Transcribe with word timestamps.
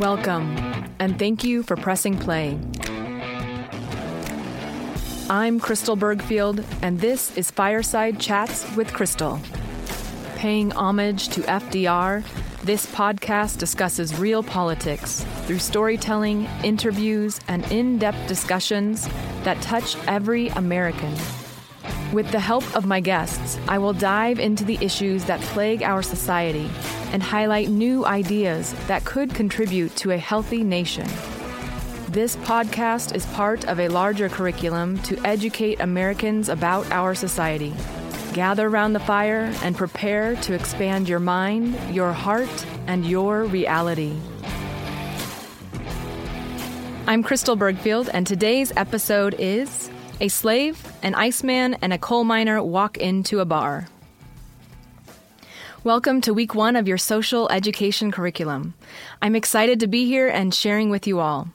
Welcome, 0.00 0.56
and 0.98 1.18
thank 1.18 1.44
you 1.44 1.62
for 1.62 1.76
pressing 1.76 2.16
play. 2.16 2.58
I'm 5.28 5.60
Crystal 5.60 5.94
Bergfield, 5.94 6.64
and 6.80 6.98
this 6.98 7.36
is 7.36 7.50
Fireside 7.50 8.18
Chats 8.18 8.64
with 8.76 8.94
Crystal. 8.94 9.38
Paying 10.36 10.72
homage 10.72 11.28
to 11.28 11.42
FDR, 11.42 12.24
this 12.62 12.86
podcast 12.86 13.58
discusses 13.58 14.18
real 14.18 14.42
politics 14.42 15.22
through 15.44 15.58
storytelling, 15.58 16.48
interviews, 16.64 17.38
and 17.46 17.70
in 17.70 17.98
depth 17.98 18.26
discussions 18.26 19.06
that 19.42 19.60
touch 19.60 19.98
every 20.06 20.48
American. 20.48 21.14
With 22.14 22.30
the 22.30 22.40
help 22.40 22.64
of 22.74 22.86
my 22.86 23.00
guests, 23.00 23.58
I 23.68 23.76
will 23.76 23.92
dive 23.92 24.38
into 24.38 24.64
the 24.64 24.78
issues 24.80 25.26
that 25.26 25.42
plague 25.42 25.82
our 25.82 26.02
society 26.02 26.70
and 27.12 27.22
highlight 27.22 27.68
new 27.68 28.04
ideas 28.06 28.74
that 28.86 29.04
could 29.04 29.34
contribute 29.34 29.94
to 29.96 30.10
a 30.10 30.18
healthy 30.18 30.62
nation. 30.62 31.08
This 32.08 32.36
podcast 32.36 33.14
is 33.14 33.24
part 33.26 33.68
of 33.68 33.78
a 33.78 33.88
larger 33.88 34.28
curriculum 34.28 34.98
to 35.04 35.16
educate 35.24 35.80
Americans 35.80 36.48
about 36.48 36.90
our 36.90 37.14
society. 37.14 37.72
Gather 38.32 38.66
around 38.66 38.92
the 38.92 39.00
fire 39.00 39.52
and 39.62 39.76
prepare 39.76 40.36
to 40.36 40.54
expand 40.54 41.08
your 41.08 41.20
mind, 41.20 41.76
your 41.94 42.12
heart, 42.12 42.66
and 42.86 43.04
your 43.04 43.44
reality. 43.44 44.16
I'm 47.06 47.22
Crystal 47.22 47.56
Bergfield, 47.56 48.08
and 48.12 48.24
today's 48.26 48.72
episode 48.76 49.34
is 49.38 49.90
A 50.20 50.28
Slave, 50.28 50.80
an 51.02 51.14
Iceman, 51.14 51.74
and 51.82 51.92
a 51.92 51.98
Coal 51.98 52.22
Miner 52.22 52.62
Walk 52.62 52.98
into 52.98 53.40
a 53.40 53.44
Bar. 53.44 53.88
Welcome 55.82 56.20
to 56.22 56.34
week 56.34 56.54
one 56.54 56.76
of 56.76 56.86
your 56.86 56.98
social 56.98 57.50
education 57.50 58.12
curriculum. 58.12 58.74
I'm 59.22 59.34
excited 59.34 59.80
to 59.80 59.86
be 59.86 60.04
here 60.04 60.28
and 60.28 60.52
sharing 60.52 60.90
with 60.90 61.06
you 61.06 61.20
all. 61.20 61.48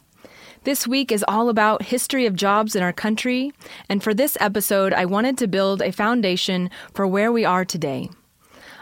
This 0.64 0.88
week 0.88 1.12
is 1.12 1.24
all 1.28 1.48
about 1.48 1.84
history 1.84 2.26
of 2.26 2.36
jobs 2.36 2.76
in 2.76 2.82
our 2.82 2.92
country, 2.92 3.54
and 3.88 4.02
for 4.02 4.16
this 4.16 4.36
episode, 4.40 4.94
I 4.94 5.06
wanted 5.06 5.38
to 5.38 5.48
build 5.48 5.84
a 5.84 5.92
foundation 5.92 6.72
for 6.96 7.06
where 7.06 7.32
we 7.32 7.46
are 7.46 7.64
today. 7.64 8.10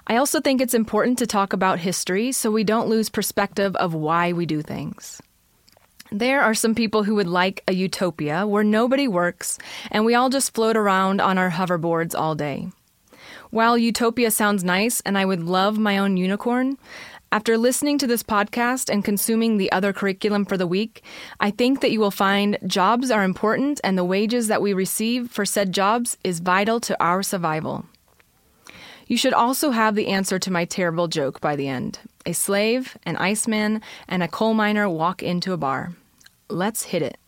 I 0.08 0.16
also 0.16 0.40
think 0.40 0.62
it's 0.62 0.74
important 0.74 1.20
to 1.20 1.28
talk 1.28 1.52
about 1.52 1.80
history 1.80 2.32
so 2.32 2.50
we 2.50 2.64
don't 2.64 2.88
lose 2.88 3.10
perspective 3.10 3.76
of 3.76 3.94
why 3.94 4.32
we 4.32 4.46
do 4.46 4.62
things. 4.62 5.22
There 6.10 6.42
are 6.42 6.54
some 6.54 6.74
people 6.74 7.04
who 7.04 7.16
would 7.16 7.28
like 7.28 7.64
a 7.68 7.74
utopia 7.74 8.48
where 8.48 8.64
nobody 8.64 9.10
works 9.10 9.60
and 9.92 10.06
we 10.06 10.16
all 10.16 10.30
just 10.30 10.54
float 10.54 10.78
around 10.78 11.20
on 11.20 11.38
our 11.38 11.52
hoverboards 11.52 12.18
all 12.18 12.34
day. 12.34 12.70
While 13.54 13.78
utopia 13.78 14.32
sounds 14.32 14.64
nice 14.64 15.00
and 15.02 15.16
I 15.16 15.26
would 15.26 15.44
love 15.44 15.78
my 15.78 16.00
own 16.00 16.18
unicorn, 16.18 16.80
after 17.32 17.56
listening 17.56 18.00
to 18.00 18.08
this 18.08 18.24
podcast 18.24 18.92
and 18.92 19.06
consuming 19.06 19.58
the 19.58 19.72
other 19.72 19.94
curriculum 19.94 20.44
for 20.44 20.58
the 20.58 20.66
week, 20.66 21.04
I 21.40 21.52
think 21.52 21.80
that 21.82 21.92
you 21.92 22.00
will 22.00 22.10
find 22.10 22.58
jobs 22.66 23.12
are 23.12 23.24
important 23.24 23.80
and 23.84 23.96
the 23.96 24.04
wages 24.04 24.48
that 24.48 24.64
we 24.64 24.74
receive 24.74 25.30
for 25.30 25.46
said 25.46 25.72
jobs 25.72 26.18
is 26.24 26.40
vital 26.40 26.80
to 26.80 27.00
our 27.00 27.22
survival. 27.22 27.86
You 29.06 29.18
should 29.18 29.34
also 29.34 29.70
have 29.70 29.94
the 29.94 30.08
answer 30.08 30.40
to 30.40 30.52
my 30.52 30.66
terrible 30.66 31.08
joke 31.08 31.40
by 31.40 31.56
the 31.56 31.68
end. 31.68 32.00
A 32.26 32.34
slave, 32.34 32.98
an 33.04 33.18
iceman, 33.18 33.84
and 34.08 34.24
a 34.24 34.28
coal 34.28 34.56
miner 34.56 34.90
walk 34.90 35.22
into 35.22 35.54
a 35.54 35.58
bar. 35.58 35.94
Let's 36.50 36.86
hit 36.86 37.04
it. 37.04 37.20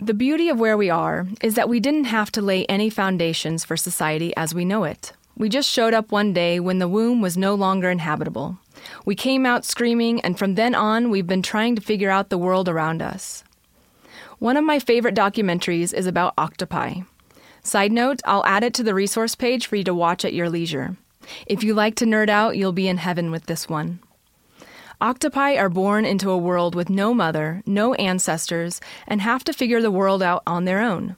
The 0.00 0.14
beauty 0.14 0.48
of 0.48 0.58
where 0.58 0.76
we 0.76 0.90
are 0.90 1.28
is 1.40 1.54
that 1.54 1.68
we 1.68 1.78
didn't 1.78 2.06
have 2.06 2.32
to 2.32 2.42
lay 2.42 2.66
any 2.66 2.90
foundations 2.90 3.64
for 3.64 3.76
society 3.76 4.34
as 4.36 4.52
we 4.52 4.64
know 4.64 4.82
it. 4.82 5.12
We 5.38 5.48
just 5.48 5.70
showed 5.70 5.94
up 5.94 6.10
one 6.10 6.32
day 6.32 6.58
when 6.58 6.80
the 6.80 6.88
womb 6.88 7.20
was 7.20 7.36
no 7.36 7.54
longer 7.54 7.90
inhabitable. 7.90 8.58
We 9.04 9.14
came 9.14 9.46
out 9.46 9.64
screaming, 9.64 10.20
and 10.22 10.36
from 10.36 10.56
then 10.56 10.74
on, 10.74 11.10
we've 11.10 11.28
been 11.28 11.42
trying 11.42 11.76
to 11.76 11.80
figure 11.80 12.10
out 12.10 12.28
the 12.28 12.36
world 12.36 12.68
around 12.68 13.00
us. 13.00 13.44
One 14.40 14.56
of 14.56 14.64
my 14.64 14.80
favorite 14.80 15.14
documentaries 15.14 15.94
is 15.94 16.06
about 16.06 16.34
octopi. 16.36 17.02
Side 17.62 17.92
note, 17.92 18.20
I'll 18.24 18.44
add 18.46 18.64
it 18.64 18.74
to 18.74 18.82
the 18.82 18.94
resource 18.94 19.36
page 19.36 19.68
for 19.68 19.76
you 19.76 19.84
to 19.84 19.94
watch 19.94 20.24
at 20.24 20.34
your 20.34 20.50
leisure. 20.50 20.96
If 21.46 21.62
you 21.62 21.72
like 21.72 21.94
to 21.96 22.04
nerd 22.04 22.28
out, 22.28 22.56
you'll 22.56 22.72
be 22.72 22.88
in 22.88 22.96
heaven 22.96 23.30
with 23.30 23.46
this 23.46 23.68
one. 23.68 24.00
Octopi 25.00 25.54
are 25.54 25.68
born 25.68 26.04
into 26.04 26.30
a 26.30 26.38
world 26.38 26.74
with 26.74 26.90
no 26.90 27.14
mother, 27.14 27.62
no 27.64 27.94
ancestors, 27.94 28.80
and 29.06 29.20
have 29.20 29.44
to 29.44 29.52
figure 29.52 29.80
the 29.80 29.92
world 29.92 30.20
out 30.20 30.42
on 30.48 30.64
their 30.64 30.80
own. 30.80 31.14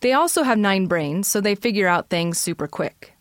They 0.00 0.14
also 0.14 0.44
have 0.44 0.56
nine 0.56 0.86
brains, 0.86 1.28
so 1.28 1.42
they 1.42 1.54
figure 1.54 1.88
out 1.88 2.08
things 2.08 2.38
super 2.38 2.66
quick. 2.66 3.12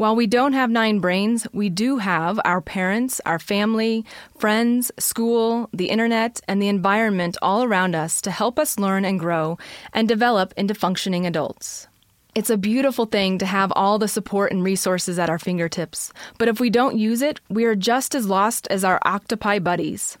While 0.00 0.16
we 0.16 0.26
don't 0.26 0.54
have 0.54 0.70
nine 0.70 1.00
brains, 1.00 1.46
we 1.52 1.68
do 1.68 1.98
have 1.98 2.40
our 2.42 2.62
parents, 2.62 3.20
our 3.26 3.38
family, 3.38 4.06
friends, 4.38 4.90
school, 4.98 5.68
the 5.74 5.90
internet, 5.90 6.40
and 6.48 6.62
the 6.62 6.68
environment 6.68 7.36
all 7.42 7.62
around 7.62 7.94
us 7.94 8.22
to 8.22 8.30
help 8.30 8.58
us 8.58 8.78
learn 8.78 9.04
and 9.04 9.20
grow 9.20 9.58
and 9.92 10.08
develop 10.08 10.54
into 10.56 10.72
functioning 10.72 11.26
adults. 11.26 11.86
It's 12.34 12.48
a 12.48 12.56
beautiful 12.56 13.04
thing 13.04 13.36
to 13.40 13.44
have 13.44 13.74
all 13.76 13.98
the 13.98 14.08
support 14.08 14.52
and 14.52 14.64
resources 14.64 15.18
at 15.18 15.28
our 15.28 15.38
fingertips, 15.38 16.14
but 16.38 16.48
if 16.48 16.60
we 16.60 16.70
don't 16.70 16.96
use 16.96 17.20
it, 17.20 17.42
we 17.50 17.66
are 17.66 17.76
just 17.76 18.14
as 18.14 18.26
lost 18.26 18.66
as 18.68 18.84
our 18.84 19.00
octopi 19.04 19.58
buddies. 19.58 20.16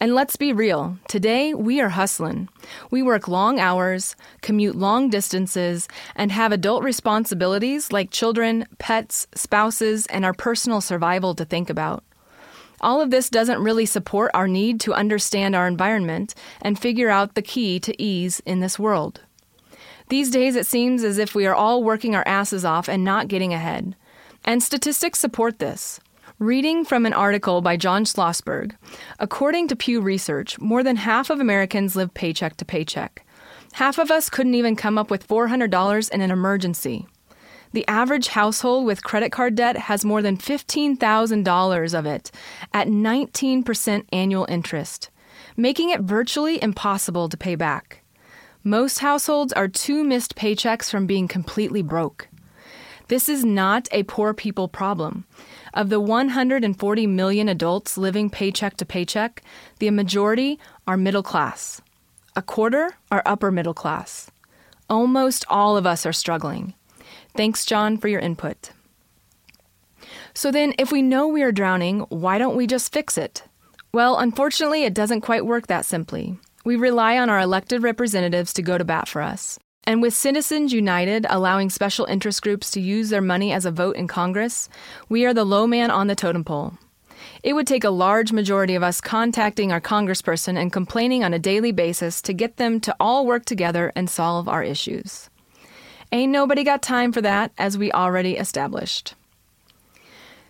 And 0.00 0.14
let's 0.14 0.36
be 0.36 0.52
real, 0.52 0.96
today 1.08 1.54
we 1.54 1.80
are 1.80 1.88
hustling. 1.88 2.48
We 2.88 3.02
work 3.02 3.26
long 3.26 3.58
hours, 3.58 4.14
commute 4.42 4.76
long 4.76 5.10
distances, 5.10 5.88
and 6.14 6.30
have 6.30 6.52
adult 6.52 6.84
responsibilities 6.84 7.90
like 7.90 8.12
children, 8.12 8.66
pets, 8.78 9.26
spouses, 9.34 10.06
and 10.06 10.24
our 10.24 10.32
personal 10.32 10.80
survival 10.80 11.34
to 11.34 11.44
think 11.44 11.68
about. 11.68 12.04
All 12.80 13.00
of 13.00 13.10
this 13.10 13.28
doesn't 13.28 13.60
really 13.60 13.86
support 13.86 14.30
our 14.34 14.46
need 14.46 14.78
to 14.82 14.94
understand 14.94 15.56
our 15.56 15.66
environment 15.66 16.32
and 16.62 16.78
figure 16.78 17.10
out 17.10 17.34
the 17.34 17.42
key 17.42 17.80
to 17.80 18.00
ease 18.00 18.40
in 18.46 18.60
this 18.60 18.78
world. 18.78 19.22
These 20.10 20.30
days, 20.30 20.54
it 20.54 20.66
seems 20.66 21.02
as 21.02 21.18
if 21.18 21.34
we 21.34 21.44
are 21.44 21.56
all 21.56 21.82
working 21.82 22.14
our 22.14 22.26
asses 22.26 22.64
off 22.64 22.88
and 22.88 23.02
not 23.02 23.26
getting 23.26 23.52
ahead. 23.52 23.96
And 24.44 24.62
statistics 24.62 25.18
support 25.18 25.58
this. 25.58 25.98
Reading 26.40 26.84
from 26.84 27.04
an 27.04 27.12
article 27.12 27.60
by 27.62 27.76
John 27.76 28.04
Schlossberg, 28.04 28.76
according 29.18 29.66
to 29.66 29.74
Pew 29.74 30.00
Research, 30.00 30.56
more 30.60 30.84
than 30.84 30.94
half 30.94 31.30
of 31.30 31.40
Americans 31.40 31.96
live 31.96 32.14
paycheck 32.14 32.56
to 32.58 32.64
paycheck. 32.64 33.26
Half 33.72 33.98
of 33.98 34.12
us 34.12 34.30
couldn't 34.30 34.54
even 34.54 34.76
come 34.76 34.98
up 34.98 35.10
with 35.10 35.26
$400 35.26 36.10
in 36.12 36.20
an 36.20 36.30
emergency. 36.30 37.08
The 37.72 37.84
average 37.88 38.28
household 38.28 38.86
with 38.86 39.02
credit 39.02 39.32
card 39.32 39.56
debt 39.56 39.76
has 39.76 40.04
more 40.04 40.22
than 40.22 40.36
$15,000 40.36 41.98
of 41.98 42.06
it 42.06 42.30
at 42.72 42.86
19% 42.86 44.04
annual 44.12 44.46
interest, 44.48 45.10
making 45.56 45.90
it 45.90 46.02
virtually 46.02 46.62
impossible 46.62 47.28
to 47.28 47.36
pay 47.36 47.56
back. 47.56 48.04
Most 48.62 49.00
households 49.00 49.52
are 49.54 49.66
two 49.66 50.04
missed 50.04 50.36
paychecks 50.36 50.88
from 50.88 51.04
being 51.04 51.26
completely 51.26 51.82
broke. 51.82 52.28
This 53.08 53.28
is 53.28 53.44
not 53.44 53.88
a 53.90 54.02
poor 54.02 54.34
people 54.34 54.68
problem. 54.68 55.24
Of 55.72 55.88
the 55.88 56.00
140 56.00 57.06
million 57.06 57.48
adults 57.48 57.96
living 57.96 58.28
paycheck 58.28 58.76
to 58.76 58.84
paycheck, 58.84 59.42
the 59.78 59.90
majority 59.90 60.58
are 60.86 60.96
middle 60.96 61.22
class. 61.22 61.80
A 62.36 62.42
quarter 62.42 62.96
are 63.10 63.22
upper 63.24 63.50
middle 63.50 63.74
class. 63.74 64.30
Almost 64.90 65.44
all 65.48 65.76
of 65.76 65.86
us 65.86 66.04
are 66.04 66.12
struggling. 66.12 66.74
Thanks, 67.34 67.64
John, 67.64 67.96
for 67.96 68.08
your 68.08 68.20
input. 68.20 68.72
So 70.34 70.50
then, 70.50 70.74
if 70.78 70.92
we 70.92 71.02
know 71.02 71.26
we 71.26 71.42
are 71.42 71.52
drowning, 71.52 72.00
why 72.10 72.38
don't 72.38 72.56
we 72.56 72.66
just 72.66 72.92
fix 72.92 73.18
it? 73.18 73.42
Well, 73.92 74.18
unfortunately, 74.18 74.84
it 74.84 74.94
doesn't 74.94 75.22
quite 75.22 75.46
work 75.46 75.66
that 75.66 75.86
simply. 75.86 76.38
We 76.64 76.76
rely 76.76 77.18
on 77.18 77.30
our 77.30 77.40
elected 77.40 77.82
representatives 77.82 78.52
to 78.54 78.62
go 78.62 78.76
to 78.76 78.84
bat 78.84 79.08
for 79.08 79.22
us. 79.22 79.58
And 79.88 80.02
with 80.02 80.12
Citizens 80.12 80.74
United 80.74 81.24
allowing 81.30 81.70
special 81.70 82.04
interest 82.04 82.42
groups 82.42 82.70
to 82.72 82.80
use 82.80 83.08
their 83.08 83.22
money 83.22 83.54
as 83.54 83.64
a 83.64 83.70
vote 83.70 83.96
in 83.96 84.06
Congress, 84.06 84.68
we 85.08 85.24
are 85.24 85.32
the 85.32 85.46
low 85.46 85.66
man 85.66 85.90
on 85.90 86.08
the 86.08 86.14
totem 86.14 86.44
pole. 86.44 86.74
It 87.42 87.54
would 87.54 87.66
take 87.66 87.84
a 87.84 87.88
large 87.88 88.30
majority 88.30 88.74
of 88.74 88.82
us 88.82 89.00
contacting 89.00 89.72
our 89.72 89.80
congressperson 89.80 90.58
and 90.58 90.70
complaining 90.70 91.24
on 91.24 91.32
a 91.32 91.38
daily 91.38 91.72
basis 91.72 92.20
to 92.20 92.34
get 92.34 92.58
them 92.58 92.80
to 92.80 92.94
all 93.00 93.24
work 93.24 93.46
together 93.46 93.90
and 93.96 94.10
solve 94.10 94.46
our 94.46 94.62
issues. 94.62 95.30
Ain't 96.12 96.32
nobody 96.32 96.64
got 96.64 96.82
time 96.82 97.10
for 97.10 97.22
that, 97.22 97.52
as 97.56 97.78
we 97.78 97.90
already 97.90 98.36
established. 98.36 99.14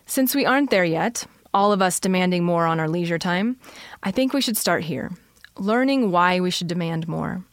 Since 0.04 0.34
we 0.34 0.46
aren't 0.46 0.70
there 0.70 0.84
yet, 0.84 1.26
all 1.54 1.70
of 1.70 1.80
us 1.80 2.00
demanding 2.00 2.42
more 2.42 2.66
on 2.66 2.80
our 2.80 2.88
leisure 2.88 3.20
time, 3.20 3.56
I 4.02 4.10
think 4.10 4.32
we 4.32 4.40
should 4.40 4.56
start 4.56 4.82
here, 4.82 5.12
learning 5.56 6.10
why 6.10 6.40
we 6.40 6.50
should 6.50 6.66
demand 6.66 7.06
more 7.06 7.44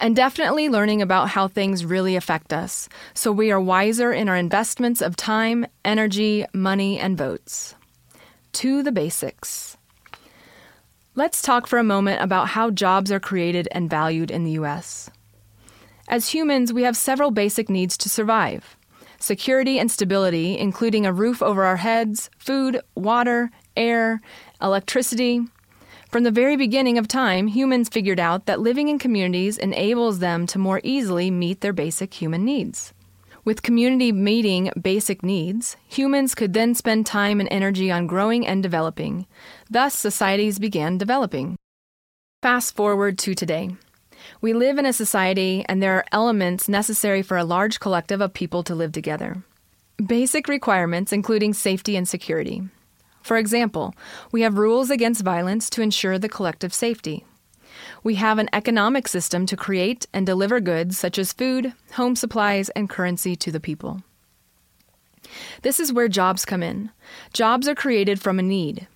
and 0.00 0.16
definitely 0.16 0.68
learning 0.68 1.02
about 1.02 1.28
how 1.28 1.48
things 1.48 1.84
really 1.84 2.16
affect 2.16 2.52
us 2.52 2.88
so 3.14 3.30
we 3.30 3.50
are 3.50 3.60
wiser 3.60 4.12
in 4.12 4.28
our 4.28 4.36
investments 4.36 5.00
of 5.00 5.16
time, 5.16 5.66
energy, 5.84 6.44
money, 6.52 6.98
and 6.98 7.16
votes. 7.18 7.74
To 8.52 8.82
the 8.82 8.92
basics. 8.92 9.76
Let's 11.14 11.42
talk 11.42 11.66
for 11.66 11.78
a 11.78 11.84
moment 11.84 12.22
about 12.22 12.48
how 12.48 12.70
jobs 12.70 13.10
are 13.10 13.20
created 13.20 13.68
and 13.72 13.90
valued 13.90 14.30
in 14.30 14.44
the 14.44 14.52
U.S. 14.52 15.10
As 16.08 16.28
humans, 16.28 16.72
we 16.72 16.84
have 16.84 16.96
several 16.96 17.30
basic 17.30 17.68
needs 17.68 17.96
to 17.98 18.08
survive 18.08 18.76
security 19.20 19.78
and 19.78 19.90
stability, 19.90 20.56
including 20.56 21.04
a 21.04 21.12
roof 21.12 21.42
over 21.42 21.64
our 21.64 21.76
heads, 21.76 22.30
food, 22.38 22.80
water, 22.94 23.50
air, 23.76 24.20
electricity. 24.62 25.40
From 26.08 26.22
the 26.22 26.30
very 26.30 26.56
beginning 26.56 26.96
of 26.96 27.06
time, 27.06 27.48
humans 27.48 27.90
figured 27.90 28.18
out 28.18 28.46
that 28.46 28.60
living 28.60 28.88
in 28.88 28.98
communities 28.98 29.58
enables 29.58 30.20
them 30.20 30.46
to 30.46 30.58
more 30.58 30.80
easily 30.82 31.30
meet 31.30 31.60
their 31.60 31.74
basic 31.74 32.14
human 32.14 32.46
needs. 32.46 32.94
With 33.44 33.60
community 33.60 34.10
meeting 34.10 34.70
basic 34.80 35.22
needs, 35.22 35.76
humans 35.86 36.34
could 36.34 36.54
then 36.54 36.74
spend 36.74 37.04
time 37.04 37.40
and 37.40 37.48
energy 37.52 37.90
on 37.90 38.06
growing 38.06 38.46
and 38.46 38.62
developing. 38.62 39.26
Thus, 39.68 39.94
societies 39.94 40.58
began 40.58 40.96
developing. 40.96 41.56
Fast 42.42 42.74
forward 42.74 43.18
to 43.18 43.34
today. 43.34 43.76
We 44.40 44.54
live 44.54 44.78
in 44.78 44.86
a 44.86 44.94
society, 44.94 45.62
and 45.68 45.82
there 45.82 45.94
are 45.94 46.06
elements 46.10 46.70
necessary 46.70 47.20
for 47.20 47.36
a 47.36 47.44
large 47.44 47.80
collective 47.80 48.22
of 48.22 48.32
people 48.32 48.62
to 48.64 48.74
live 48.74 48.92
together. 48.92 49.42
Basic 50.04 50.48
requirements, 50.48 51.12
including 51.12 51.52
safety 51.52 51.96
and 51.96 52.08
security. 52.08 52.62
For 53.28 53.36
example, 53.36 53.94
we 54.32 54.40
have 54.40 54.56
rules 54.56 54.88
against 54.88 55.20
violence 55.22 55.68
to 55.70 55.82
ensure 55.82 56.18
the 56.18 56.30
collective 56.30 56.72
safety. 56.72 57.26
We 58.02 58.14
have 58.14 58.38
an 58.38 58.48
economic 58.54 59.06
system 59.06 59.44
to 59.44 59.54
create 59.54 60.06
and 60.14 60.24
deliver 60.24 60.60
goods 60.60 60.96
such 60.96 61.18
as 61.18 61.34
food, 61.34 61.74
home 61.92 62.16
supplies, 62.16 62.70
and 62.70 62.88
currency 62.88 63.36
to 63.36 63.52
the 63.52 63.60
people. 63.60 64.02
This 65.60 65.78
is 65.78 65.92
where 65.92 66.08
jobs 66.08 66.46
come 66.46 66.62
in. 66.62 66.90
Jobs 67.34 67.68
are 67.68 67.74
created 67.74 68.18
from 68.18 68.38
a 68.38 68.42
need. 68.42 68.88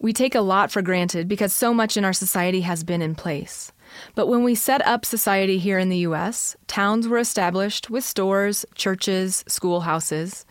We 0.00 0.12
take 0.12 0.36
a 0.36 0.42
lot 0.42 0.70
for 0.70 0.80
granted 0.80 1.26
because 1.26 1.52
so 1.52 1.74
much 1.74 1.96
in 1.96 2.04
our 2.04 2.12
society 2.12 2.60
has 2.60 2.84
been 2.84 3.02
in 3.02 3.16
place. 3.16 3.72
But 4.14 4.28
when 4.28 4.44
we 4.44 4.54
set 4.54 4.80
up 4.86 5.04
society 5.04 5.58
here 5.58 5.80
in 5.80 5.88
the 5.88 6.06
US, 6.06 6.56
towns 6.68 7.08
were 7.08 7.18
established 7.18 7.90
with 7.90 8.04
stores, 8.04 8.64
churches, 8.76 9.44
schoolhouses. 9.48 10.46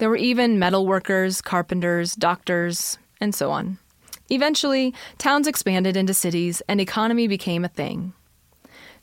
There 0.00 0.08
were 0.08 0.16
even 0.16 0.58
metal 0.58 0.86
workers, 0.86 1.42
carpenters, 1.42 2.14
doctors, 2.14 2.96
and 3.20 3.34
so 3.34 3.50
on. 3.50 3.76
Eventually, 4.30 4.94
towns 5.18 5.46
expanded 5.46 5.94
into 5.94 6.14
cities 6.14 6.62
and 6.66 6.80
economy 6.80 7.28
became 7.28 7.66
a 7.66 7.68
thing. 7.68 8.14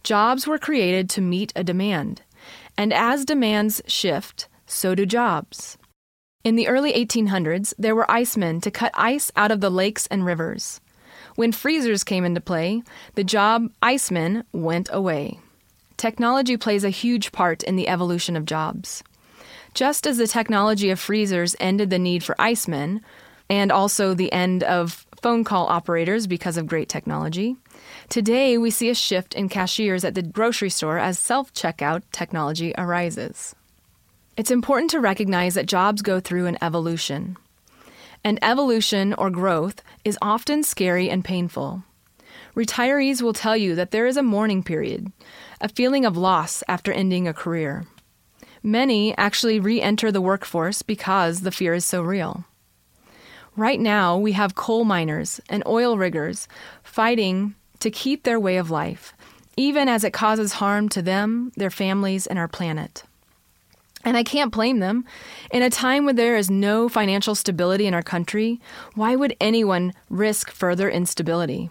Jobs 0.01 0.47
were 0.47 0.57
created 0.57 1.07
to 1.11 1.21
meet 1.21 1.53
a 1.55 1.63
demand. 1.63 2.23
And 2.79 2.91
as 2.91 3.25
demands 3.25 3.79
shift, 3.85 4.47
so 4.65 4.95
do 4.95 5.05
jobs. 5.05 5.77
In 6.43 6.55
the 6.55 6.67
early 6.67 6.93
1800s, 6.93 7.75
there 7.77 7.93
were 7.93 8.09
icemen 8.09 8.59
to 8.61 8.71
cut 8.71 8.91
ice 8.95 9.31
out 9.35 9.51
of 9.51 9.61
the 9.61 9.69
lakes 9.69 10.07
and 10.07 10.25
rivers. 10.25 10.81
When 11.35 11.51
freezers 11.51 12.03
came 12.03 12.25
into 12.25 12.41
play, 12.41 12.81
the 13.13 13.23
job 13.23 13.69
iceman 13.83 14.45
went 14.51 14.89
away. 14.91 15.41
Technology 15.95 16.57
plays 16.57 16.83
a 16.83 16.89
huge 16.89 17.31
part 17.31 17.61
in 17.61 17.75
the 17.75 17.87
evolution 17.87 18.35
of 18.35 18.45
jobs. 18.45 19.03
Just 19.77 20.07
as 20.07 20.17
the 20.17 20.25
technology 20.25 20.89
of 20.89 20.99
freezers 20.99 21.55
ended 21.59 21.91
the 21.91 21.99
need 21.99 22.23
for 22.23 22.33
icemen, 22.39 23.01
and 23.47 23.71
also 23.71 24.15
the 24.15 24.33
end 24.33 24.63
of 24.63 25.05
phone 25.21 25.43
call 25.43 25.67
operators 25.67 26.25
because 26.25 26.57
of 26.57 26.65
great 26.65 26.89
technology, 26.89 27.57
today 28.09 28.57
we 28.57 28.71
see 28.71 28.89
a 28.89 28.95
shift 28.95 29.35
in 29.35 29.49
cashiers 29.49 30.03
at 30.03 30.15
the 30.15 30.23
grocery 30.23 30.71
store 30.71 30.97
as 30.97 31.19
self 31.19 31.53
checkout 31.53 32.01
technology 32.11 32.73
arises. 32.75 33.55
It's 34.35 34.49
important 34.49 34.89
to 34.91 34.99
recognize 34.99 35.53
that 35.53 35.67
jobs 35.67 36.01
go 36.01 36.19
through 36.19 36.47
an 36.47 36.57
evolution. 36.59 37.37
And 38.23 38.39
evolution 38.41 39.13
or 39.13 39.29
growth 39.29 39.83
is 40.03 40.17
often 40.23 40.63
scary 40.63 41.07
and 41.07 41.23
painful. 41.23 41.83
Retirees 42.55 43.21
will 43.21 43.33
tell 43.33 43.55
you 43.55 43.75
that 43.75 43.91
there 43.91 44.07
is 44.07 44.17
a 44.17 44.23
mourning 44.23 44.63
period, 44.63 45.11
a 45.61 45.69
feeling 45.69 46.03
of 46.03 46.17
loss 46.17 46.63
after 46.67 46.91
ending 46.91 47.27
a 47.27 47.31
career. 47.33 47.85
Many 48.63 49.15
actually 49.17 49.59
re 49.59 49.81
enter 49.81 50.11
the 50.11 50.21
workforce 50.21 50.81
because 50.81 51.41
the 51.41 51.51
fear 51.51 51.73
is 51.73 51.85
so 51.85 52.01
real. 52.01 52.45
Right 53.55 53.79
now, 53.79 54.17
we 54.17 54.33
have 54.33 54.55
coal 54.55 54.85
miners 54.85 55.41
and 55.49 55.63
oil 55.65 55.97
riggers 55.97 56.47
fighting 56.83 57.55
to 57.79 57.89
keep 57.89 58.23
their 58.23 58.39
way 58.39 58.57
of 58.57 58.69
life, 58.69 59.13
even 59.55 59.89
as 59.89 60.03
it 60.03 60.13
causes 60.13 60.53
harm 60.53 60.89
to 60.89 61.01
them, 61.01 61.51
their 61.55 61.71
families, 61.71 62.27
and 62.27 62.37
our 62.37 62.47
planet. 62.47 63.03
And 64.03 64.15
I 64.15 64.23
can't 64.23 64.53
blame 64.53 64.79
them. 64.79 65.05
In 65.51 65.63
a 65.63 65.69
time 65.69 66.05
when 66.05 66.15
there 66.15 66.37
is 66.37 66.49
no 66.49 66.87
financial 66.87 67.35
stability 67.35 67.87
in 67.87 67.93
our 67.93 68.03
country, 68.03 68.61
why 68.93 69.15
would 69.15 69.35
anyone 69.41 69.93
risk 70.09 70.51
further 70.51 70.89
instability? 70.89 71.69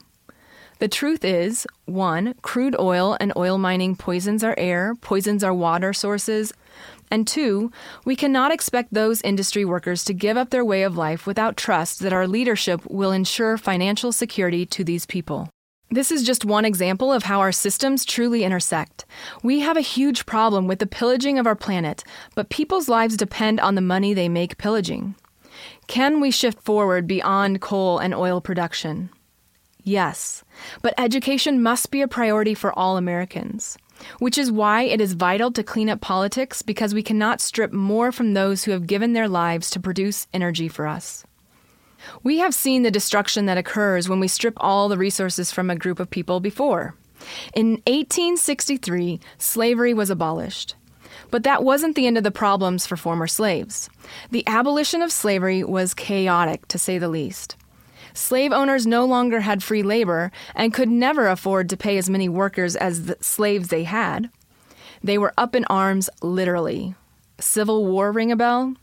The 0.78 0.88
truth 0.88 1.24
is 1.24 1.66
one, 1.86 2.34
crude 2.42 2.76
oil 2.78 3.16
and 3.18 3.32
oil 3.34 3.56
mining 3.56 3.96
poisons 3.96 4.44
our 4.44 4.54
air, 4.58 4.94
poisons 5.00 5.42
our 5.42 5.54
water 5.54 5.94
sources. 5.94 6.52
And 7.10 7.26
two, 7.26 7.72
we 8.04 8.14
cannot 8.14 8.52
expect 8.52 8.92
those 8.92 9.22
industry 9.22 9.64
workers 9.64 10.04
to 10.04 10.12
give 10.12 10.36
up 10.36 10.50
their 10.50 10.64
way 10.64 10.82
of 10.82 10.96
life 10.96 11.26
without 11.26 11.56
trust 11.56 12.00
that 12.00 12.12
our 12.12 12.26
leadership 12.26 12.84
will 12.90 13.10
ensure 13.10 13.56
financial 13.56 14.12
security 14.12 14.66
to 14.66 14.84
these 14.84 15.06
people. 15.06 15.48
This 15.88 16.10
is 16.10 16.24
just 16.24 16.44
one 16.44 16.64
example 16.64 17.10
of 17.10 17.22
how 17.22 17.38
our 17.40 17.52
systems 17.52 18.04
truly 18.04 18.42
intersect. 18.44 19.06
We 19.42 19.60
have 19.60 19.76
a 19.76 19.82
huge 19.82 20.26
problem 20.26 20.66
with 20.66 20.80
the 20.80 20.86
pillaging 20.86 21.38
of 21.38 21.46
our 21.46 21.54
planet, 21.54 22.04
but 22.34 22.50
people's 22.50 22.88
lives 22.88 23.16
depend 23.16 23.60
on 23.60 23.76
the 23.76 23.80
money 23.80 24.12
they 24.12 24.28
make 24.28 24.58
pillaging. 24.58 25.14
Can 25.86 26.20
we 26.20 26.30
shift 26.30 26.60
forward 26.60 27.06
beyond 27.06 27.62
coal 27.62 27.98
and 27.98 28.14
oil 28.14 28.40
production? 28.40 29.10
Yes, 29.86 30.42
but 30.82 30.94
education 30.98 31.62
must 31.62 31.92
be 31.92 32.02
a 32.02 32.08
priority 32.08 32.54
for 32.54 32.76
all 32.76 32.96
Americans, 32.96 33.78
which 34.18 34.36
is 34.36 34.50
why 34.50 34.82
it 34.82 35.00
is 35.00 35.12
vital 35.12 35.52
to 35.52 35.62
clean 35.62 35.88
up 35.88 36.00
politics 36.00 36.60
because 36.60 36.92
we 36.92 37.04
cannot 37.04 37.40
strip 37.40 37.72
more 37.72 38.10
from 38.10 38.34
those 38.34 38.64
who 38.64 38.72
have 38.72 38.88
given 38.88 39.12
their 39.12 39.28
lives 39.28 39.70
to 39.70 39.78
produce 39.78 40.26
energy 40.34 40.66
for 40.66 40.88
us. 40.88 41.24
We 42.24 42.38
have 42.38 42.52
seen 42.52 42.82
the 42.82 42.90
destruction 42.90 43.46
that 43.46 43.58
occurs 43.58 44.08
when 44.08 44.18
we 44.18 44.26
strip 44.26 44.54
all 44.56 44.88
the 44.88 44.98
resources 44.98 45.52
from 45.52 45.70
a 45.70 45.76
group 45.76 46.00
of 46.00 46.10
people 46.10 46.40
before. 46.40 46.96
In 47.54 47.74
1863, 47.86 49.20
slavery 49.38 49.94
was 49.94 50.10
abolished. 50.10 50.74
But 51.30 51.44
that 51.44 51.62
wasn't 51.62 51.94
the 51.94 52.08
end 52.08 52.18
of 52.18 52.24
the 52.24 52.32
problems 52.32 52.86
for 52.86 52.96
former 52.96 53.28
slaves. 53.28 53.88
The 54.32 54.42
abolition 54.48 55.00
of 55.00 55.12
slavery 55.12 55.62
was 55.62 55.94
chaotic, 55.94 56.66
to 56.68 56.78
say 56.78 56.98
the 56.98 57.08
least. 57.08 57.54
Slave 58.16 58.50
owners 58.50 58.86
no 58.86 59.04
longer 59.04 59.40
had 59.40 59.62
free 59.62 59.82
labor 59.82 60.32
and 60.54 60.72
could 60.72 60.88
never 60.88 61.28
afford 61.28 61.68
to 61.68 61.76
pay 61.76 61.98
as 61.98 62.08
many 62.08 62.30
workers 62.30 62.74
as 62.74 63.04
the 63.04 63.18
slaves 63.20 63.68
they 63.68 63.84
had. 63.84 64.30
They 65.04 65.18
were 65.18 65.34
up 65.36 65.54
in 65.54 65.66
arms, 65.66 66.08
literally. 66.22 66.94
Civil 67.38 67.84
War 67.84 68.10
ring 68.10 68.32
a 68.32 68.36
bell? 68.36 68.74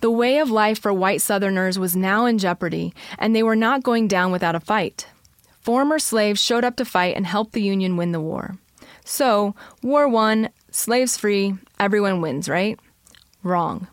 The 0.00 0.10
way 0.10 0.38
of 0.38 0.50
life 0.50 0.80
for 0.80 0.90
white 0.90 1.20
Southerners 1.20 1.78
was 1.78 1.94
now 1.94 2.24
in 2.24 2.38
jeopardy, 2.38 2.94
and 3.18 3.36
they 3.36 3.42
were 3.42 3.56
not 3.56 3.82
going 3.82 4.08
down 4.08 4.32
without 4.32 4.54
a 4.54 4.60
fight. 4.60 5.06
Former 5.60 5.98
slaves 5.98 6.40
showed 6.40 6.64
up 6.64 6.76
to 6.76 6.86
fight 6.86 7.14
and 7.14 7.26
help 7.26 7.52
the 7.52 7.62
Union 7.62 7.98
win 7.98 8.12
the 8.12 8.20
war. 8.20 8.56
So, 9.04 9.54
war 9.82 10.08
won, 10.08 10.48
slaves 10.70 11.18
free, 11.18 11.54
everyone 11.78 12.22
wins, 12.22 12.48
right? 12.48 12.80
Wrong. 13.42 13.88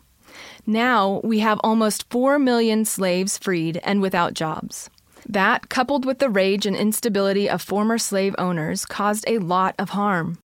Now 0.66 1.20
we 1.22 1.40
have 1.40 1.60
almost 1.62 2.10
4 2.10 2.38
million 2.38 2.84
slaves 2.84 3.36
freed 3.38 3.80
and 3.84 4.00
without 4.00 4.34
jobs. 4.34 4.88
That, 5.28 5.68
coupled 5.68 6.04
with 6.04 6.18
the 6.18 6.30
rage 6.30 6.66
and 6.66 6.76
instability 6.76 7.48
of 7.48 7.62
former 7.62 7.98
slave 7.98 8.34
owners, 8.38 8.84
caused 8.84 9.24
a 9.26 9.38
lot 9.38 9.74
of 9.78 9.90
harm. 9.90 10.38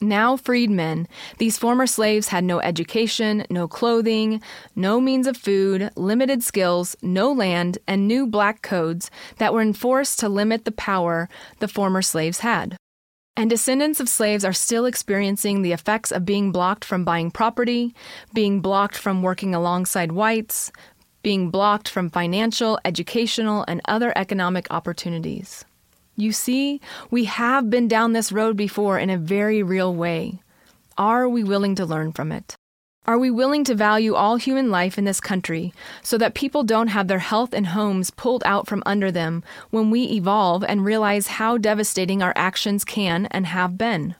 Now 0.00 0.36
freedmen, 0.36 1.08
these 1.38 1.56
former 1.56 1.86
slaves 1.86 2.28
had 2.28 2.44
no 2.44 2.60
education, 2.60 3.46
no 3.48 3.68
clothing, 3.68 4.42
no 4.74 5.00
means 5.00 5.26
of 5.26 5.36
food, 5.36 5.90
limited 5.96 6.42
skills, 6.42 6.96
no 7.00 7.32
land, 7.32 7.78
and 7.86 8.06
new 8.06 8.26
black 8.26 8.60
codes 8.60 9.10
that 9.38 9.54
were 9.54 9.62
enforced 9.62 10.18
to 10.18 10.28
limit 10.28 10.64
the 10.64 10.72
power 10.72 11.28
the 11.60 11.68
former 11.68 12.02
slaves 12.02 12.40
had. 12.40 12.76
And 13.36 13.50
descendants 13.50 13.98
of 13.98 14.08
slaves 14.08 14.44
are 14.44 14.52
still 14.52 14.86
experiencing 14.86 15.62
the 15.62 15.72
effects 15.72 16.12
of 16.12 16.24
being 16.24 16.52
blocked 16.52 16.84
from 16.84 17.04
buying 17.04 17.32
property, 17.32 17.94
being 18.32 18.60
blocked 18.60 18.96
from 18.96 19.22
working 19.22 19.54
alongside 19.54 20.12
whites, 20.12 20.70
being 21.22 21.50
blocked 21.50 21.88
from 21.88 22.10
financial, 22.10 22.78
educational, 22.84 23.64
and 23.66 23.80
other 23.86 24.12
economic 24.16 24.68
opportunities. 24.70 25.64
You 26.16 26.30
see, 26.30 26.80
we 27.10 27.24
have 27.24 27.70
been 27.70 27.88
down 27.88 28.12
this 28.12 28.30
road 28.30 28.56
before 28.56 29.00
in 29.00 29.10
a 29.10 29.18
very 29.18 29.64
real 29.64 29.92
way. 29.92 30.40
Are 30.96 31.28
we 31.28 31.42
willing 31.42 31.74
to 31.74 31.86
learn 31.86 32.12
from 32.12 32.30
it? 32.30 32.54
Are 33.06 33.18
we 33.18 33.30
willing 33.30 33.64
to 33.64 33.74
value 33.74 34.14
all 34.14 34.36
human 34.36 34.70
life 34.70 34.96
in 34.96 35.04
this 35.04 35.20
country 35.20 35.74
so 36.02 36.16
that 36.16 36.32
people 36.32 36.62
don't 36.62 36.88
have 36.88 37.06
their 37.06 37.18
health 37.18 37.52
and 37.52 37.66
homes 37.66 38.10
pulled 38.10 38.42
out 38.46 38.66
from 38.66 38.82
under 38.86 39.12
them 39.12 39.44
when 39.68 39.90
we 39.90 40.04
evolve 40.04 40.64
and 40.64 40.86
realize 40.86 41.26
how 41.26 41.58
devastating 41.58 42.22
our 42.22 42.32
actions 42.34 42.82
can 42.82 43.26
and 43.26 43.46
have 43.46 43.76
been? 43.76 44.14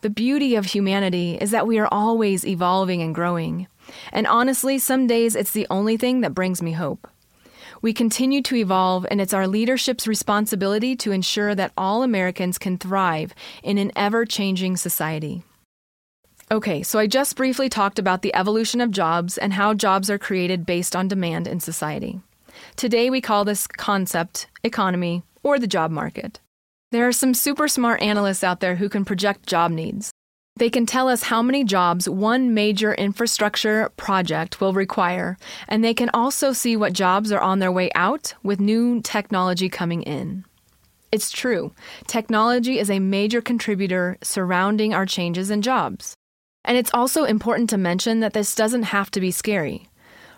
The 0.00 0.08
beauty 0.08 0.54
of 0.54 0.66
humanity 0.66 1.36
is 1.38 1.50
that 1.50 1.66
we 1.66 1.78
are 1.78 1.88
always 1.90 2.46
evolving 2.46 3.02
and 3.02 3.14
growing. 3.14 3.66
And 4.12 4.26
honestly, 4.26 4.78
some 4.78 5.06
days 5.06 5.36
it's 5.36 5.50
the 5.52 5.66
only 5.68 5.98
thing 5.98 6.22
that 6.22 6.34
brings 6.34 6.62
me 6.62 6.72
hope. 6.72 7.06
We 7.82 7.92
continue 7.92 8.40
to 8.42 8.56
evolve, 8.56 9.06
and 9.10 9.20
it's 9.20 9.34
our 9.34 9.46
leadership's 9.46 10.08
responsibility 10.08 10.96
to 10.96 11.12
ensure 11.12 11.54
that 11.54 11.72
all 11.76 12.02
Americans 12.02 12.56
can 12.56 12.78
thrive 12.78 13.34
in 13.62 13.76
an 13.76 13.92
ever 13.94 14.24
changing 14.24 14.78
society. 14.78 15.42
Okay, 16.50 16.82
so 16.82 16.98
I 16.98 17.06
just 17.06 17.36
briefly 17.36 17.70
talked 17.70 17.98
about 17.98 18.20
the 18.20 18.34
evolution 18.34 18.82
of 18.82 18.90
jobs 18.90 19.38
and 19.38 19.54
how 19.54 19.72
jobs 19.72 20.10
are 20.10 20.18
created 20.18 20.66
based 20.66 20.94
on 20.94 21.08
demand 21.08 21.48
in 21.48 21.58
society. 21.58 22.20
Today 22.76 23.08
we 23.08 23.22
call 23.22 23.44
this 23.44 23.66
concept 23.66 24.46
economy 24.62 25.22
or 25.42 25.58
the 25.58 25.66
job 25.66 25.90
market. 25.90 26.40
There 26.92 27.08
are 27.08 27.12
some 27.12 27.32
super 27.32 27.66
smart 27.66 28.02
analysts 28.02 28.44
out 28.44 28.60
there 28.60 28.76
who 28.76 28.90
can 28.90 29.06
project 29.06 29.46
job 29.46 29.70
needs. 29.70 30.12
They 30.56 30.70
can 30.70 30.86
tell 30.86 31.08
us 31.08 31.24
how 31.24 31.42
many 31.42 31.64
jobs 31.64 32.08
one 32.08 32.54
major 32.54 32.94
infrastructure 32.94 33.90
project 33.96 34.60
will 34.60 34.74
require, 34.74 35.36
and 35.66 35.82
they 35.82 35.94
can 35.94 36.10
also 36.12 36.52
see 36.52 36.76
what 36.76 36.92
jobs 36.92 37.32
are 37.32 37.40
on 37.40 37.58
their 37.58 37.72
way 37.72 37.90
out 37.94 38.34
with 38.42 38.60
new 38.60 39.00
technology 39.00 39.68
coming 39.68 40.02
in. 40.02 40.44
It's 41.10 41.32
true, 41.32 41.72
technology 42.06 42.78
is 42.78 42.90
a 42.90 43.00
major 43.00 43.40
contributor 43.40 44.18
surrounding 44.22 44.94
our 44.94 45.06
changes 45.06 45.50
in 45.50 45.62
jobs. 45.62 46.14
And 46.64 46.76
it's 46.76 46.90
also 46.94 47.24
important 47.24 47.70
to 47.70 47.78
mention 47.78 48.20
that 48.20 48.32
this 48.32 48.54
doesn't 48.54 48.84
have 48.84 49.10
to 49.12 49.20
be 49.20 49.30
scary. 49.30 49.88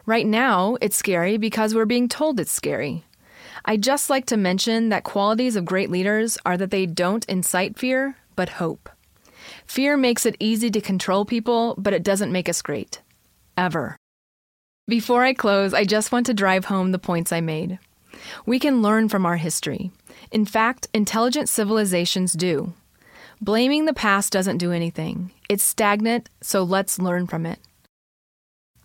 Right 0.06 0.26
now, 0.26 0.76
it's 0.80 0.96
scary 0.96 1.36
because 1.36 1.74
we're 1.74 1.84
being 1.84 2.08
told 2.08 2.38
it's 2.38 2.52
scary. 2.52 3.04
I'd 3.64 3.82
just 3.82 4.10
like 4.10 4.26
to 4.26 4.36
mention 4.36 4.88
that 4.90 5.04
qualities 5.04 5.56
of 5.56 5.64
great 5.64 5.90
leaders 5.90 6.38
are 6.46 6.56
that 6.56 6.70
they 6.70 6.86
don't 6.86 7.24
incite 7.26 7.78
fear, 7.78 8.16
but 8.36 8.48
hope. 8.50 8.88
Fear 9.66 9.96
makes 9.96 10.26
it 10.26 10.36
easy 10.38 10.70
to 10.70 10.80
control 10.80 11.24
people, 11.24 11.74
but 11.76 11.92
it 11.92 12.02
doesn't 12.02 12.32
make 12.32 12.48
us 12.48 12.62
great. 12.62 13.00
Ever. 13.56 13.96
Before 14.88 15.24
I 15.24 15.34
close, 15.34 15.74
I 15.74 15.84
just 15.84 16.12
want 16.12 16.26
to 16.26 16.34
drive 16.34 16.66
home 16.66 16.92
the 16.92 16.98
points 16.98 17.32
I 17.32 17.40
made. 17.40 17.78
We 18.44 18.58
can 18.58 18.82
learn 18.82 19.08
from 19.08 19.26
our 19.26 19.36
history. 19.36 19.90
In 20.30 20.44
fact, 20.44 20.86
intelligent 20.94 21.48
civilizations 21.48 22.32
do. 22.32 22.72
Blaming 23.40 23.84
the 23.84 23.92
past 23.92 24.32
doesn't 24.32 24.58
do 24.58 24.72
anything. 24.72 25.30
It's 25.48 25.62
stagnant, 25.62 26.30
so 26.40 26.62
let's 26.62 26.98
learn 26.98 27.26
from 27.26 27.44
it. 27.44 27.58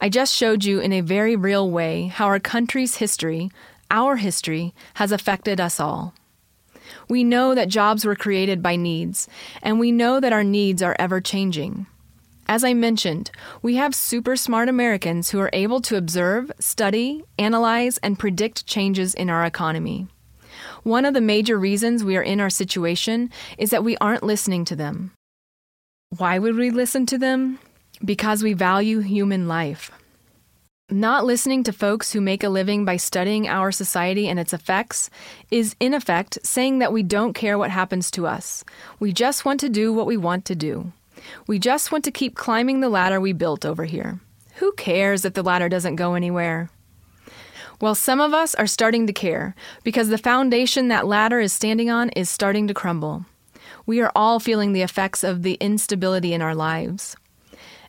I 0.01 0.09
just 0.09 0.35
showed 0.35 0.65
you 0.65 0.79
in 0.79 0.91
a 0.91 1.01
very 1.01 1.35
real 1.37 1.69
way 1.69 2.07
how 2.07 2.25
our 2.25 2.39
country's 2.39 2.95
history, 2.95 3.49
our 3.89 4.17
history, 4.17 4.73
has 4.95 5.13
affected 5.13 5.61
us 5.61 5.79
all. 5.79 6.13
We 7.07 7.23
know 7.23 7.55
that 7.55 7.69
jobs 7.69 8.03
were 8.03 8.15
created 8.15 8.61
by 8.61 8.75
needs, 8.75 9.29
and 9.61 9.79
we 9.79 9.91
know 9.91 10.19
that 10.19 10.33
our 10.33 10.43
needs 10.43 10.81
are 10.81 10.97
ever 10.99 11.21
changing. 11.21 11.85
As 12.47 12.65
I 12.65 12.73
mentioned, 12.73 13.31
we 13.61 13.75
have 13.75 13.95
super 13.95 14.35
smart 14.35 14.67
Americans 14.67 15.29
who 15.29 15.39
are 15.39 15.49
able 15.53 15.79
to 15.81 15.95
observe, 15.95 16.51
study, 16.59 17.23
analyze, 17.39 17.97
and 17.99 18.19
predict 18.19 18.65
changes 18.65 19.13
in 19.13 19.29
our 19.29 19.45
economy. 19.45 20.07
One 20.83 21.05
of 21.05 21.13
the 21.13 21.21
major 21.21 21.59
reasons 21.59 22.03
we 22.03 22.17
are 22.17 22.23
in 22.23 22.39
our 22.39 22.49
situation 22.49 23.29
is 23.57 23.69
that 23.69 23.83
we 23.83 23.97
aren't 23.97 24.23
listening 24.23 24.65
to 24.65 24.75
them. 24.75 25.11
Why 26.17 26.39
would 26.39 26.55
we 26.55 26.71
listen 26.71 27.05
to 27.07 27.17
them? 27.17 27.59
Because 28.03 28.41
we 28.41 28.53
value 28.53 28.99
human 28.99 29.47
life. 29.47 29.91
Not 30.89 31.23
listening 31.23 31.63
to 31.63 31.71
folks 31.71 32.11
who 32.11 32.19
make 32.19 32.43
a 32.43 32.49
living 32.49 32.83
by 32.83 32.97
studying 32.97 33.47
our 33.47 33.71
society 33.71 34.27
and 34.27 34.39
its 34.39 34.53
effects 34.53 35.09
is, 35.51 35.75
in 35.79 35.93
effect, 35.93 36.39
saying 36.43 36.79
that 36.79 36.91
we 36.91 37.03
don't 37.03 37.33
care 37.33 37.57
what 37.57 37.69
happens 37.69 38.09
to 38.11 38.25
us. 38.25 38.65
We 38.99 39.13
just 39.13 39.45
want 39.45 39.59
to 39.61 39.69
do 39.69 39.93
what 39.93 40.07
we 40.07 40.17
want 40.17 40.45
to 40.45 40.55
do. 40.55 40.91
We 41.47 41.59
just 41.59 41.91
want 41.91 42.03
to 42.05 42.11
keep 42.11 42.35
climbing 42.35 42.79
the 42.79 42.89
ladder 42.89 43.21
we 43.21 43.33
built 43.33 43.65
over 43.65 43.85
here. 43.85 44.19
Who 44.55 44.73
cares 44.73 45.23
if 45.25 45.33
the 45.33 45.43
ladder 45.43 45.69
doesn't 45.69 45.95
go 45.95 46.15
anywhere? 46.15 46.69
Well, 47.81 47.95
some 47.95 48.21
of 48.21 48.31
us 48.31 48.53
are 48.53 48.67
starting 48.67 49.07
to 49.07 49.13
care 49.13 49.55
because 49.83 50.09
the 50.09 50.19
foundation 50.19 50.89
that 50.89 51.07
ladder 51.07 51.39
is 51.39 51.51
standing 51.51 51.89
on 51.89 52.09
is 52.09 52.29
starting 52.29 52.67
to 52.67 52.75
crumble. 52.75 53.25
We 53.87 54.01
are 54.01 54.11
all 54.15 54.39
feeling 54.39 54.73
the 54.73 54.83
effects 54.83 55.23
of 55.23 55.41
the 55.41 55.55
instability 55.55 56.31
in 56.31 56.43
our 56.43 56.53
lives. 56.53 57.15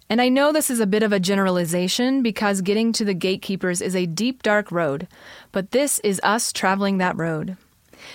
And 0.09 0.23
I 0.23 0.31
know 0.31 0.51
this 0.51 0.71
is 0.71 0.81
a 0.81 0.87
bit 0.87 1.03
of 1.03 1.13
a 1.13 1.21
generalization 1.21 2.23
because 2.23 2.63
getting 2.63 2.93
to 2.95 3.05
the 3.05 3.13
gatekeepers 3.13 3.83
is 3.83 3.95
a 3.95 4.07
deep, 4.07 4.43
dark 4.43 4.73
road, 4.73 5.09
but 5.53 5.73
this 5.73 5.99
is 5.99 6.21
us 6.23 6.55
traveling 6.55 6.97
that 6.99 7.17
road. 7.19 7.59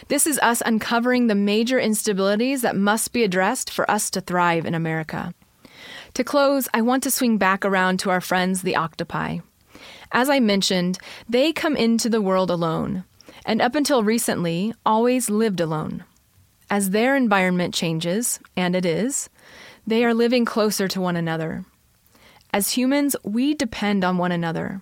This 0.07 0.25
is 0.25 0.39
us 0.39 0.63
uncovering 0.65 1.27
the 1.27 1.36
major 1.36 1.79
instabilities 1.79 2.62
that 2.62 2.75
must 2.75 3.13
be 3.13 3.24
addressed 3.24 3.69
for 3.69 3.89
us 3.89 4.10
to 4.12 4.22
thrive 4.22 4.65
in 4.65 4.74
America. 4.74 5.34
To 6.15 6.24
close, 6.24 6.67
I 6.74 6.81
want 6.81 7.03
to 7.03 7.12
swing 7.12 7.38
back 7.38 7.63
around 7.63 8.00
to 8.00 8.10
our 8.10 8.22
friends, 8.22 8.63
the 8.63 8.75
octopi. 8.75 9.39
As 10.11 10.29
I 10.29 10.39
mentioned, 10.39 10.99
they 11.27 11.51
come 11.51 11.75
into 11.75 12.09
the 12.09 12.21
world 12.21 12.49
alone, 12.49 13.03
and 13.45 13.61
up 13.61 13.75
until 13.75 14.03
recently, 14.03 14.73
always 14.85 15.29
lived 15.29 15.59
alone. 15.59 16.03
As 16.69 16.89
their 16.89 17.15
environment 17.15 17.73
changes, 17.73 18.39
and 18.55 18.75
it 18.75 18.85
is, 18.85 19.29
they 19.85 20.03
are 20.03 20.13
living 20.13 20.43
closer 20.43 20.87
to 20.89 21.01
one 21.01 21.15
another. 21.15 21.65
As 22.53 22.71
humans, 22.71 23.15
we 23.23 23.53
depend 23.53 24.03
on 24.03 24.17
one 24.17 24.31
another. 24.31 24.81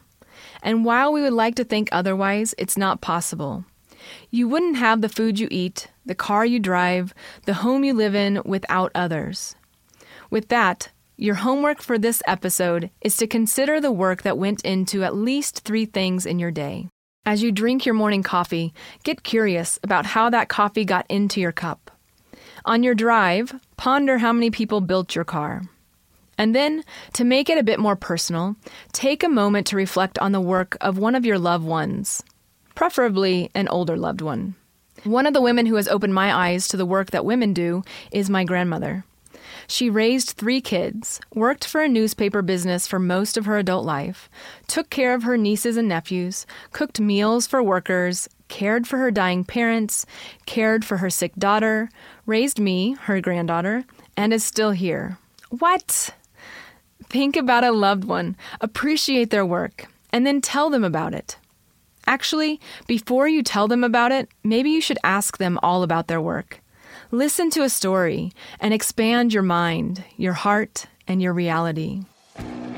And 0.63 0.83
while 0.83 1.13
we 1.13 1.21
would 1.21 1.33
like 1.33 1.55
to 1.55 1.63
think 1.63 1.89
otherwise, 1.91 2.55
it's 2.57 2.77
not 2.77 3.01
possible. 3.01 3.65
You 4.31 4.47
wouldn't 4.47 4.77
have 4.77 5.01
the 5.01 5.09
food 5.09 5.39
you 5.39 5.47
eat, 5.51 5.87
the 6.05 6.15
car 6.15 6.45
you 6.45 6.59
drive, 6.59 7.13
the 7.45 7.55
home 7.55 7.83
you 7.83 7.93
live 7.93 8.15
in 8.15 8.41
without 8.45 8.91
others. 8.95 9.55
With 10.29 10.47
that, 10.49 10.89
your 11.17 11.35
homework 11.35 11.81
for 11.81 11.97
this 11.97 12.21
episode 12.27 12.89
is 12.99 13.15
to 13.17 13.27
consider 13.27 13.79
the 13.79 13.91
work 13.91 14.23
that 14.23 14.37
went 14.37 14.61
into 14.63 15.03
at 15.03 15.15
least 15.15 15.61
three 15.61 15.85
things 15.85 16.25
in 16.25 16.39
your 16.39 16.51
day. 16.51 16.89
As 17.25 17.41
you 17.41 17.53
drink 17.53 17.85
your 17.85 17.95
morning 17.95 18.21
coffee, 18.21 18.73
get 19.03 19.23
curious 19.23 19.79
about 19.81 20.05
how 20.05 20.29
that 20.29 20.49
coffee 20.49 20.83
got 20.83 21.05
into 21.09 21.39
your 21.39 21.53
cup. 21.53 21.89
On 22.65 22.83
your 22.83 22.95
drive, 22.95 23.55
ponder 23.77 24.17
how 24.17 24.33
many 24.33 24.51
people 24.51 24.81
built 24.81 25.15
your 25.15 25.23
car. 25.23 25.61
And 26.37 26.53
then, 26.53 26.83
to 27.13 27.23
make 27.23 27.49
it 27.49 27.57
a 27.57 27.63
bit 27.63 27.79
more 27.79 27.95
personal, 27.95 28.57
take 28.91 29.23
a 29.23 29.29
moment 29.29 29.67
to 29.67 29.77
reflect 29.77 30.19
on 30.19 30.33
the 30.33 30.41
work 30.41 30.75
of 30.81 30.97
one 30.97 31.15
of 31.15 31.25
your 31.25 31.39
loved 31.39 31.65
ones, 31.65 32.23
preferably 32.75 33.49
an 33.55 33.69
older 33.69 33.95
loved 33.95 34.19
one. 34.19 34.55
One 35.05 35.25
of 35.25 35.33
the 35.33 35.41
women 35.41 35.65
who 35.65 35.75
has 35.75 35.87
opened 35.87 36.13
my 36.13 36.33
eyes 36.33 36.67
to 36.67 36.77
the 36.77 36.85
work 36.85 37.11
that 37.11 37.23
women 37.23 37.53
do 37.53 37.83
is 38.11 38.29
my 38.29 38.43
grandmother. 38.43 39.05
She 39.67 39.89
raised 39.89 40.31
three 40.31 40.61
kids, 40.61 41.19
worked 41.33 41.65
for 41.65 41.81
a 41.81 41.89
newspaper 41.89 42.41
business 42.41 42.87
for 42.87 42.99
most 42.99 43.37
of 43.37 43.45
her 43.45 43.57
adult 43.57 43.85
life, 43.85 44.29
took 44.67 44.89
care 44.89 45.13
of 45.13 45.23
her 45.23 45.37
nieces 45.37 45.77
and 45.77 45.87
nephews, 45.87 46.45
cooked 46.71 46.99
meals 46.99 47.47
for 47.47 47.63
workers, 47.63 48.29
cared 48.47 48.87
for 48.87 48.97
her 48.97 49.11
dying 49.11 49.43
parents, 49.43 50.05
cared 50.45 50.85
for 50.85 50.97
her 50.97 51.09
sick 51.09 51.35
daughter, 51.35 51.89
raised 52.25 52.59
me, 52.59 52.93
her 53.01 53.19
granddaughter, 53.21 53.85
and 54.15 54.33
is 54.33 54.43
still 54.43 54.71
here. 54.71 55.17
What? 55.49 56.11
Think 57.05 57.35
about 57.35 57.63
a 57.63 57.71
loved 57.71 58.03
one, 58.03 58.35
appreciate 58.61 59.29
their 59.29 59.45
work, 59.45 59.85
and 60.11 60.25
then 60.25 60.41
tell 60.41 60.69
them 60.69 60.83
about 60.83 61.13
it. 61.13 61.37
Actually, 62.07 62.59
before 62.87 63.27
you 63.27 63.41
tell 63.41 63.67
them 63.67 63.83
about 63.83 64.11
it, 64.11 64.29
maybe 64.43 64.69
you 64.69 64.81
should 64.81 64.99
ask 65.03 65.37
them 65.37 65.57
all 65.63 65.81
about 65.81 66.07
their 66.07 66.21
work. 66.21 66.61
Listen 67.11 67.49
to 67.51 67.63
a 67.63 67.69
story 67.69 68.31
and 68.59 68.73
expand 68.73 69.33
your 69.33 69.43
mind, 69.43 70.03
your 70.17 70.33
heart, 70.33 70.87
and 71.07 71.21
your 71.21 71.33
reality. 71.33 72.01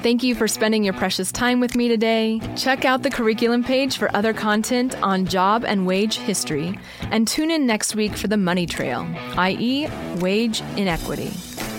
Thank 0.04 0.22
you 0.22 0.36
for 0.36 0.48
spending 0.48 0.84
your 0.84 0.94
precious 0.94 1.32
time 1.32 1.60
with 1.60 1.76
me 1.76 1.88
today. 1.88 2.40
Check 2.56 2.86
out 2.86 3.04
the 3.04 3.10
curriculum 3.10 3.64
page 3.64 3.98
for 3.98 4.16
other 4.16 4.34
content 4.34 5.02
on 5.02 5.26
job 5.26 5.66
and 5.66 5.88
wage 5.88 6.18
history, 6.18 6.78
and 7.10 7.28
tune 7.28 7.50
in 7.50 7.66
next 7.66 7.96
week 7.96 8.16
for 8.16 8.28
the 8.28 8.38
money 8.38 8.66
trail, 8.66 9.08
i.e., 9.38 9.88
wage 10.18 10.62
inequity. 10.76 11.32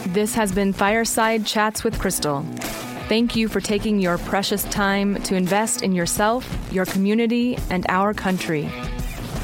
This 0.09 0.35
has 0.35 0.51
been 0.51 0.73
Fireside 0.73 1.47
Chats 1.47 1.85
with 1.85 1.99
Crystal. 1.99 2.43
Thank 3.09 3.37
you 3.37 3.47
for 3.47 3.61
taking 3.61 4.01
your 4.01 4.19
precious 4.19 4.65
time 4.65 5.23
to 5.23 5.35
invest 5.35 5.83
in 5.83 5.93
yourself, 5.93 6.47
your 6.73 6.87
community, 6.87 7.57
and 7.71 7.87
our 7.89 8.13
country. 8.15 8.71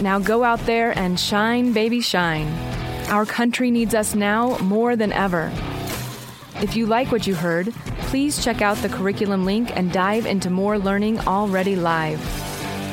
Now 0.01 0.19
go 0.19 0.43
out 0.43 0.61
there 0.67 0.99
and 0.99 1.19
shine, 1.19 1.73
baby, 1.73 2.01
shine. 2.01 2.74
Our 3.09 3.27
country 3.27 3.71
needs 3.71 3.95
us 3.95 4.15
now 4.15 4.59
more 4.59 4.97
than 4.97 5.13
ever. 5.13 5.53
If 6.63 6.77
you 6.77 6.87
like 6.87 7.13
what 7.13 7.27
you 7.27 7.35
heard, 7.35 7.73
please 8.09 8.43
check 8.43 8.63
out 8.63 8.77
the 8.79 8.89
curriculum 8.89 9.45
link 9.45 9.77
and 9.77 9.93
dive 9.93 10.27
into 10.27 10.51
more 10.51 10.79
learning 10.79 11.21
already 11.21 11.77
live. 11.77 12.21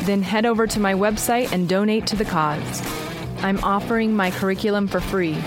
Then 0.06 0.22
head 0.22 0.46
over 0.46 0.68
to 0.68 0.80
my 0.80 0.94
website 0.94 1.51
and 1.51 1.70
donate 1.70 2.08
to 2.08 2.15
the 2.15 2.25
cause. 2.25 2.82
I'm 3.44 3.63
offering 3.63 4.15
my 4.15 4.32
curriculum 4.32 4.88
for 4.88 5.00
free 5.00 5.38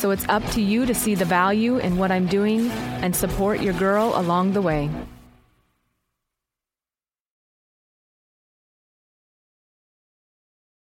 so 0.00 0.10
it's 0.12 0.26
up 0.30 0.42
to 0.52 0.62
you 0.62 0.86
to 0.86 0.94
see 0.94 1.14
the 1.14 1.26
value 1.26 1.76
in 1.76 1.98
what 1.98 2.10
I'm 2.10 2.26
doing 2.26 2.70
and 3.02 3.14
support 3.14 3.60
your 3.60 3.74
girl 3.74 4.12
along 4.14 4.54
the 4.54 4.62
way. 4.62 4.88